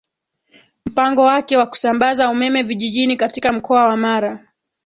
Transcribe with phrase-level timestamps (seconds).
[0.85, 4.45] mpango wake wa kusambaza umeme vijijini katika Mkoa wa Mara